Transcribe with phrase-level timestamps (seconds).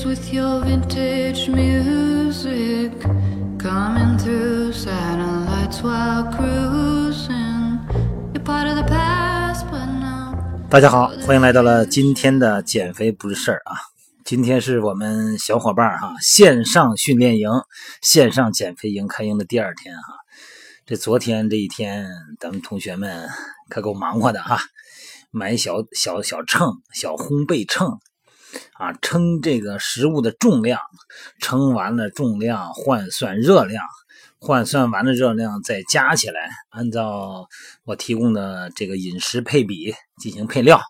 [0.00, 2.92] with your vintage music
[3.58, 7.78] coming through satellites while cruising.
[8.32, 10.34] You're part of the past, but now.
[10.68, 13.76] 大家好，欢迎来到了今天的减肥不是事儿啊！
[14.24, 17.48] 今天是我们小伙伴哈线上训练营、
[18.00, 20.14] 线上减肥营开营的第二天哈。
[20.86, 22.08] 这昨天这一天，
[22.40, 23.28] 咱们同学们
[23.68, 24.58] 可够忙活的哈，
[25.30, 28.00] 买小小小秤、小烘焙秤
[28.74, 30.80] 啊，称这个食物的重量，
[31.40, 33.82] 称完了重量换算热量，
[34.38, 37.46] 换算完了热量再加起来，按照
[37.84, 40.80] 我提供的这个饮食配比进行配料，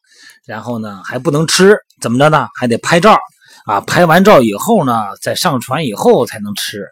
[0.47, 2.49] 然后呢还不能吃，怎么着呢？
[2.59, 3.19] 还得拍照
[3.67, 6.87] 啊，拍完照以后呢，再上传以后才能吃。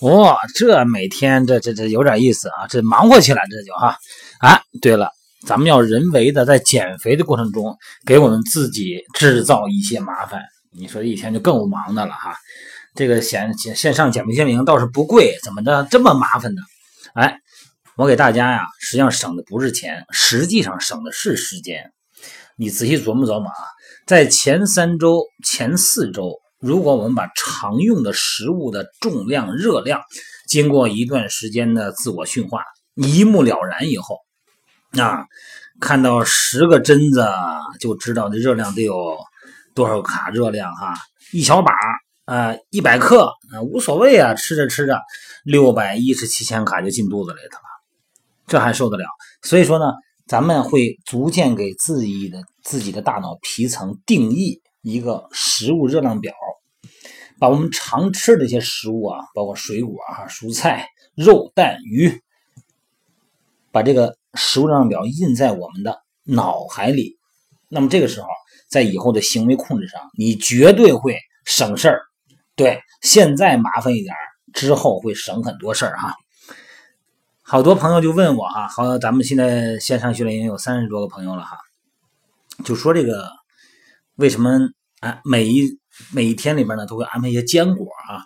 [0.00, 3.96] 哇，这每天这这这有点意思啊，这忙活起来这就哈。
[4.40, 5.08] 哎，对了，
[5.46, 10.42] 咱们要人为的在减肥的过程中给我们自己制造一些麻烦，
[10.72, 12.34] 你说一天就更忙的了哈。
[12.94, 16.62] 这个线线线上减肥训练营倒是不贵，怎么着这么麻烦呢？
[17.14, 17.38] 哎，
[17.96, 21.92] 我给大家呀，实际上省的不是钱，实际上省的是时间。
[22.56, 23.64] 你仔细琢磨琢磨啊，
[24.06, 26.40] 在前三周、前四周。
[26.60, 30.00] 如果我们把常用的食物的重量、热量，
[30.48, 32.62] 经过一段时间的自我驯化，
[32.94, 34.16] 一目了然以后，
[35.00, 35.26] 啊，
[35.80, 37.26] 看到十个榛子
[37.80, 39.16] 就知道这热量得有
[39.74, 40.94] 多少卡热量哈，
[41.32, 41.72] 一小把
[42.24, 45.00] 啊，一百克啊，无所谓啊，吃着吃着，
[45.44, 47.64] 六百一十七千卡就进肚子里头了，
[48.46, 49.04] 这还受得了？
[49.42, 49.84] 所以说呢，
[50.26, 56.32] 咱们会逐渐给自己的自己的大脑皮层定义一个食物热量表。
[57.40, 60.86] 把我们常吃的一些食物啊，包括水果啊、蔬菜、
[61.16, 62.22] 肉、蛋、鱼，
[63.72, 67.18] 把这个食物量表印在我们的脑海里。
[67.68, 68.28] 那么这个时候，
[68.68, 72.02] 在以后的行为控制上，你绝对会省事儿。
[72.54, 74.18] 对，现在麻烦一点儿
[74.52, 76.14] 之后会省很多事儿哈。
[77.42, 81.58] 好多朋友就问我哈，好，咱们现在线上训练营有三十多个朋友了哈，
[82.64, 83.30] 就说这个
[84.16, 84.50] 为什么
[85.00, 85.78] 啊每一。
[86.12, 88.18] 每一天里边呢，都会安排一些坚果啊。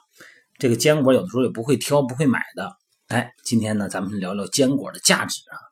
[0.58, 2.74] 这个坚果有的时候也不会挑，不会买的。
[3.08, 5.67] 哎，今天呢，咱们聊聊坚果的价值啊。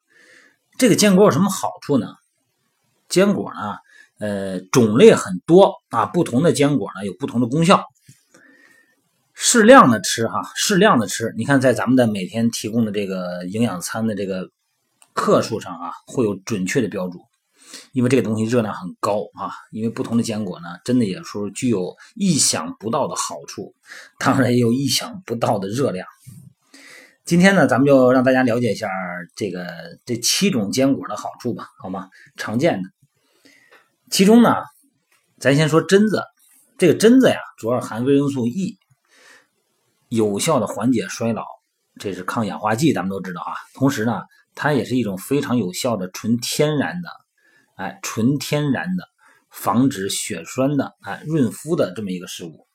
[0.79, 2.07] 这个坚果有什么好处呢？
[3.09, 3.77] 坚果呢，
[4.19, 7.85] 呃，种类很多啊，不同的坚果呢有不同的功效。
[9.33, 11.33] 适量的吃哈，适量的吃。
[11.37, 14.51] 你看，在咱们的每天提供的这个营养餐的这个
[15.13, 17.21] 克数上啊，会有准确的标注。
[17.93, 23.75] 因为这个东西热量很高啊，因为不同的坚果呢，真的有时候具有意想不到的好处，
[24.19, 26.07] 当然也有意想不到的热量。
[27.27, 28.89] 今天呢，咱们就让大家了解一下
[29.35, 29.67] 这个
[30.05, 32.09] 这七种坚果的好处吧，好吗？
[32.37, 32.89] 常见的，
[34.13, 34.55] 其中呢，
[35.41, 36.23] 咱先说榛子，
[36.79, 38.79] 这个榛子呀，主要含维生素 E，
[40.09, 41.45] 有效的缓解衰老，
[41.99, 43.55] 这是抗氧化剂，咱们都知道啊。
[43.75, 44.23] 同时呢，
[44.55, 47.09] 它也是一种非常有效的纯天然的。
[47.75, 49.03] 哎，纯天然的，
[49.51, 52.69] 防止血栓的，哎，润肤的这么一个食物，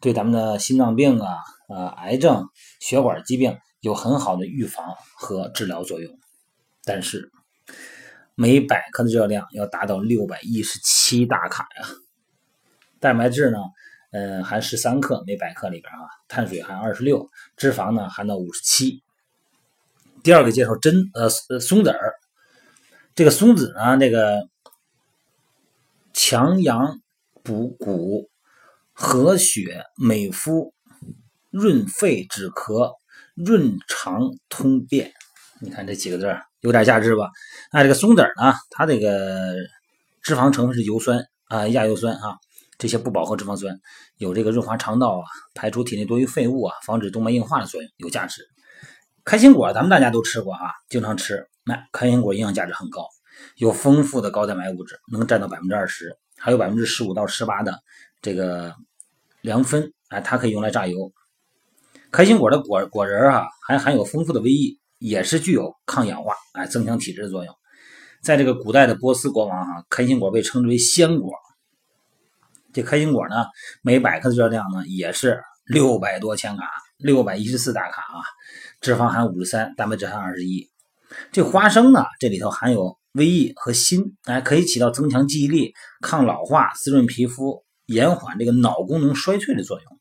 [0.00, 1.36] 对咱们的心脏病啊、
[1.68, 2.48] 呃，癌症、
[2.80, 6.18] 血管疾病有很好的预防和治疗作用。
[6.84, 7.30] 但是，
[8.34, 11.86] 每百克的热量要达到六百一十七大卡呀。
[12.98, 13.58] 蛋白质呢，
[14.10, 17.28] 呃，含十三克每百克里边啊，碳水含二十六，
[17.58, 19.02] 脂肪呢含到五十七。
[20.22, 22.14] 第二个介绍榛呃松子儿。
[23.14, 24.48] 这个松子呢，这个
[26.14, 27.00] 强阳
[27.42, 28.30] 补骨、
[28.94, 30.72] 和血美肤、
[31.50, 32.94] 润肺止咳、
[33.34, 35.12] 润肠通便。
[35.60, 37.30] 你看这几个字有点价值吧？
[37.72, 39.54] 那这个松子儿呢，它这个
[40.22, 42.36] 脂肪成分是油酸啊、亚油酸啊，
[42.76, 43.78] 这些不饱和脂肪酸，
[44.18, 45.24] 有这个润滑肠道啊、
[45.54, 48.42] 排出体内多余废物啊、防止动脉硬化的作用，有价值。
[49.24, 51.46] 开心果咱们大家都吃过啊，经常吃。
[51.64, 53.06] 那开心果营养价值很高，
[53.56, 57.80] 有丰富的高蛋白物质，能占到百分之二十，还有百分之十五到十八的
[58.20, 58.74] 这个
[59.40, 61.10] 良酚，哎，它可以用来榨油。
[62.14, 67.52] 开心果的果果仁啊，还含有丰富的维 E，也是具有抗氧化、哎，增强体质的作用。
[68.22, 71.32] 在这个古代的波斯国王哈，开心果被称之为仙果。
[72.72, 73.46] 这开心果呢，
[73.82, 78.22] 每百克的热量呢也是六百多千卡，六百一十四大卡啊，
[78.80, 80.70] 脂肪含五十三，蛋白质含二十一。
[81.32, 89.98] 这花生呢，这里头含有维 E 和锌，哎，可以起到增强记忆力、抗老化、滋润皮肤、延缓这个脑功能衰退的作用。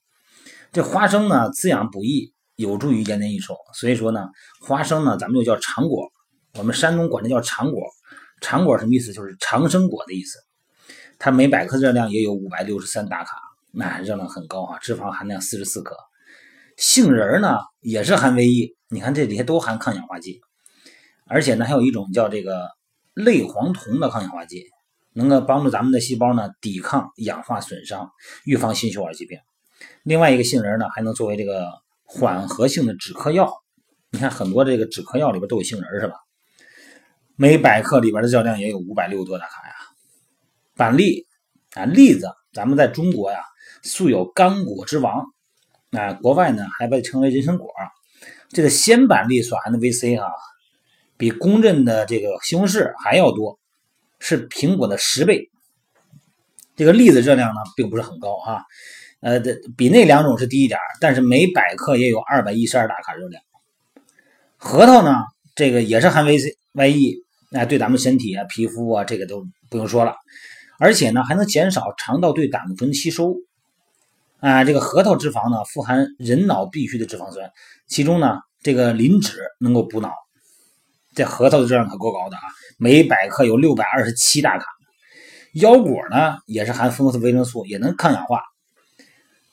[0.73, 3.55] 这花生呢，滋养补益，有助于延年益寿。
[3.75, 4.27] 所以说呢，
[4.59, 6.11] 花生呢，咱们又叫长果，
[6.57, 7.79] 我们山东管它叫长果。
[8.41, 9.13] 长果什么意思？
[9.13, 10.39] 就是长生果的意思。
[11.19, 13.37] 它每百克热量也有五百六十三大卡，
[13.71, 15.95] 那热量很高啊，脂肪含量四十四克。
[16.75, 20.41] 杏仁呢也是含维 E，你看这里些都含抗氧化剂，
[21.27, 22.67] 而且呢还有一种叫这个
[23.13, 24.65] 类黄酮的抗氧化剂，
[25.13, 28.09] 能够帮助咱们的细胞呢抵抗氧化损伤，
[28.43, 29.37] 预防心血管疾病。
[30.03, 31.65] 另外一个杏仁呢还能作为这个
[32.03, 33.51] 缓和性的止咳药，
[34.11, 36.15] 你看很多这个止咳药里边都有杏仁是吧？
[37.35, 39.73] 每百克里边的热量也有五百六十多大卡呀。
[40.75, 41.25] 板栗
[41.71, 43.39] 啊，栗子，咱们在中国呀
[43.81, 45.25] 素有干果之王。
[45.91, 47.71] 啊，国外呢还被称为人参果。
[48.49, 50.29] 这个鲜板栗所含的 VC 啊，
[51.17, 53.57] 比公认的这个西红柿还要多，
[54.19, 55.49] 是苹果的十倍。
[56.75, 58.65] 这个栗子热量呢并不是很高哈，
[59.23, 59.39] 呃，
[59.77, 63.41] 比那两种是低一点，但是每百克也有二百一十二大卡热量。
[64.57, 65.15] 核桃呢，
[65.55, 70.13] 这个也是含 VC、YE，那对咱们身体啊、皮肤啊，这个都不用说了，
[70.77, 73.35] 而且呢还能减少肠道对胆固醇的吸收。
[74.41, 77.49] 啊，这个核桃脂肪呢，富含人脑必需的脂肪酸，
[77.87, 80.11] 其中呢，这个磷脂能够补脑。
[81.15, 82.43] 这核桃的热量可够高的啊，
[82.77, 84.65] 每百克有六百二十七大卡。
[85.53, 88.41] 腰果呢，也是含丰富的维生素，也能抗氧化。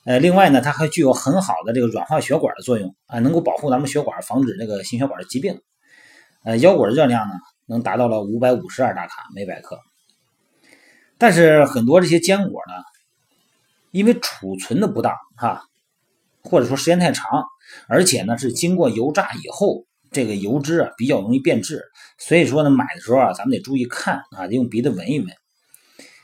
[0.05, 5.61] 呃，另外呢，它还具有很好的这个软化血管的作用啊，能够保护咱们血管，防止这个心血管的疾病。
[6.43, 7.33] 呃，腰果的热量呢，
[7.67, 9.79] 能达到了五百五十二大卡每百克。
[11.17, 12.73] 但是很多这些坚果呢。
[13.93, 15.63] 因为储存的不当哈，
[16.43, 17.43] 或者说时间太长，
[17.89, 21.83] 而且呢是经过油炸以后，这个油脂啊比较容易变质，
[22.17, 25.27] 所以说呢买的时候啊咱们得注意看啊，用鼻子闻一闻。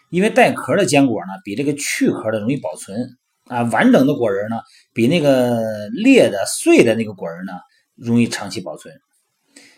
[0.10, 3.18] 因为带壳的坚果呢比这个去壳的容易保存
[3.50, 4.58] 啊，完整的果仁呢
[4.94, 7.54] 比那个裂的碎的那个果仁呢
[7.96, 8.94] 容易长期保存。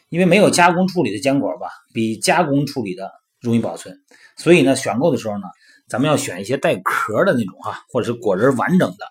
[0.10, 3.12] 因为没有加工处理的坚果吧，比加工处理的
[3.42, 4.00] 容易保存，
[4.38, 5.44] 所以呢选购的时候呢。
[5.89, 9.06] 咱们要选一些带壳的那种哈，或者是果仁完整的，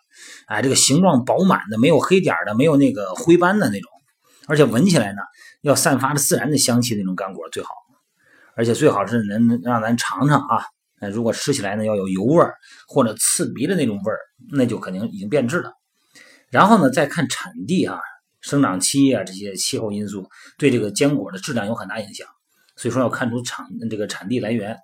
[0.47, 3.91] 哎，这个形状饱满的，没有黑点的，没有那个灰斑的那种，
[4.47, 5.21] 而且闻起来呢，
[5.63, 7.71] 要散发着自然的香气那种干果最好，
[8.55, 10.67] 而且最好是能让咱尝尝啊，
[11.01, 12.55] 那，如果吃起来呢要有油味儿
[12.87, 14.19] 或者刺鼻的那种味儿，
[14.51, 15.73] 那就肯定已经变质了。
[16.51, 17.99] 然后呢，再看产地啊，
[18.41, 20.29] 生长期啊这些气候因素
[20.59, 22.27] 对这个坚果的质量有很大影响，
[22.77, 24.77] 所以说要看出产这个产地来源。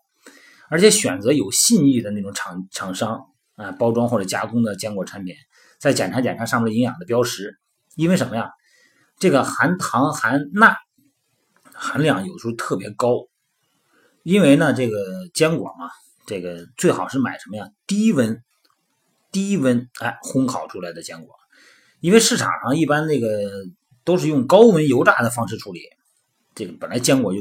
[0.68, 3.26] 而且选择有信誉的那种厂厂商
[3.56, 5.34] 啊，包装或者加工的坚果产品，
[5.78, 7.58] 再检查检查上面营养的标识，
[7.96, 8.50] 因为什么呀？
[9.18, 10.76] 这个含糖含钠
[11.72, 13.28] 含量有时候特别高，
[14.24, 15.88] 因为呢，这个坚果嘛，
[16.26, 17.68] 这个最好是买什么呀？
[17.86, 18.42] 低温
[19.30, 21.32] 低温哎烘烤出来的坚果，
[22.00, 23.28] 因为市场上一般那个
[24.02, 25.80] 都是用高温油炸的方式处理，
[26.56, 27.40] 这个本来坚果就。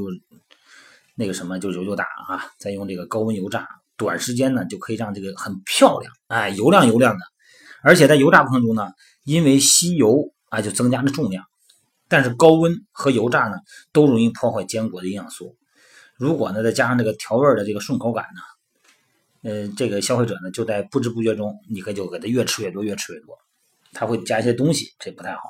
[1.16, 7.20] 那个什么就油就大啊，再用这个高温油炸，短时间呢就可以让这个很漂亮，哎，油亮油亮的。
[7.84, 8.88] 而且在油炸过程中呢，
[9.24, 11.46] 因为吸油啊就增加了重量。
[12.08, 13.58] 但是高温和油炸呢
[13.92, 15.56] 都容易破坏坚果的营养素。
[16.18, 23.38] 如果呢再加上这个调味的这个顺口感呢，呃，这个消费者呢就在不知不觉中，你可就给他越吃越多，越吃越多。
[23.92, 25.42] 他会加一些东西，这不太好。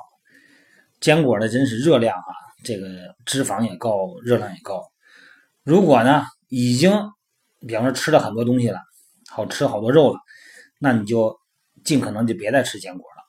[1.00, 4.82] 坚果呢真是热量啊，这个脂肪也高，热量也高。
[5.62, 6.92] 如果呢，已经，
[7.66, 8.78] 比方说吃了很多东西了，
[9.30, 10.18] 好吃好多肉了，
[10.78, 11.38] 那你就
[11.84, 13.24] 尽可能就别再吃坚果了，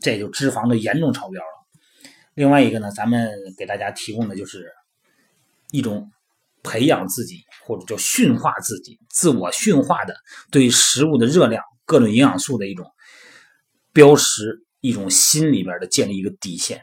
[0.00, 2.02] 这就脂肪都严重超标了。
[2.34, 4.70] 另外一个呢，咱们给大家提供的就是
[5.70, 6.10] 一种
[6.62, 10.14] 培养自己或者叫驯化自己、自我驯化的
[10.50, 12.86] 对食物的热量、各种营养素的一种
[13.92, 16.82] 标识，一种心里边的建立一个底线。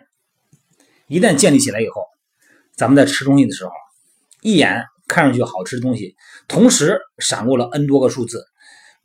[1.07, 2.03] 一旦建立起来以后，
[2.75, 3.71] 咱们在吃东西的时候，
[4.41, 4.85] 一眼。
[5.07, 6.15] 看上去好吃的东西，
[6.47, 8.43] 同时闪过了 n 多个数字，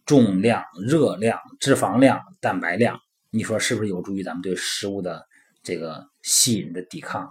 [0.06, 2.98] 重量、热量、脂肪量、蛋白量，
[3.28, 5.26] 你说是不是有助于咱们对食物的
[5.62, 7.28] 这个吸引的抵抗？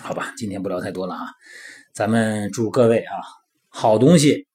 [0.00, 1.26] 好吧，今天不聊太多了啊，
[1.92, 3.16] 咱们祝各位啊，
[3.68, 4.46] 好东西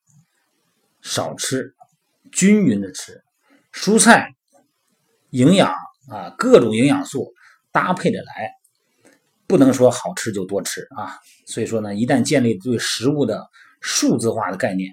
[1.01, 1.75] 少吃，
[2.31, 3.23] 均匀的吃，
[3.73, 4.33] 蔬菜
[5.31, 5.73] 营养
[6.09, 7.33] 啊，各种营养素
[7.71, 8.51] 搭配着来。
[9.47, 13.47] 不能说好吃就多吃啊，所以说呢，一旦建立对食物的
[13.79, 14.91] 数字化的概念，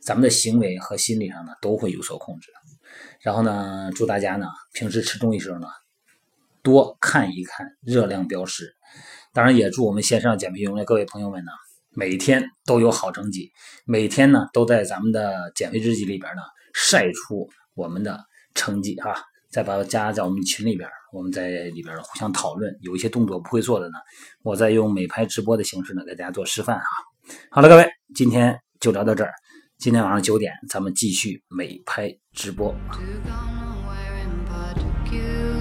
[0.00, 2.50] 咱们的行为和心理上呢都会有所控制。
[3.20, 5.66] 然后呢，祝大家呢平时吃东西时候呢
[6.62, 8.74] 多看一看热量标识。
[9.34, 11.52] 当然，也祝我们线上减肥营的各位朋友们呢
[11.94, 13.50] 每天都有好成绩，
[13.84, 16.42] 每天呢都在咱们的减肥日记里边呢
[16.74, 18.18] 晒出我们的
[18.54, 19.14] 成绩哈。
[19.50, 22.74] 再把它加在我们群里边，我们在里边互相讨论。
[22.80, 23.98] 有一些动作不会做的呢，
[24.42, 26.82] 我再用美拍直播的形式呢，给大家做示范啊。
[27.50, 29.30] 好了，各位，今天就聊到这儿。
[29.76, 32.74] 今天晚上九点，咱们继续美拍直播。
[34.74, 35.51] to go